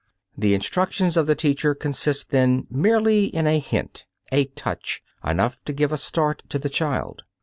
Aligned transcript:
The 0.35 0.55
instructions 0.55 1.15
of 1.15 1.27
the 1.27 1.35
teacher 1.35 1.75
consist 1.75 2.31
then 2.31 2.65
merely 2.71 3.25
in 3.25 3.45
a 3.45 3.59
hint, 3.59 4.07
a 4.31 4.45
touch 4.45 4.99
enough 5.23 5.63
to 5.65 5.73
give 5.73 5.91
a 5.91 5.97
start 5.97 6.41
to 6.49 6.57
the 6.57 6.69
child. 6.69 7.23